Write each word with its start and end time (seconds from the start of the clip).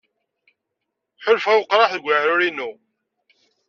Ḥulfaɣ 1.23 1.55
i 1.59 1.63
weqraḥ 1.65 1.91
deg 1.95 2.03
weɛrur-inu. 2.05 2.71